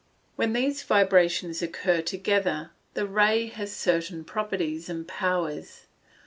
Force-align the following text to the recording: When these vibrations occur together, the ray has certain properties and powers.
When 0.35 0.53
these 0.53 0.81
vibrations 0.81 1.61
occur 1.61 2.01
together, 2.01 2.71
the 2.95 3.05
ray 3.05 3.45
has 3.49 3.71
certain 3.71 4.23
properties 4.23 4.89
and 4.89 5.07
powers. 5.07 5.81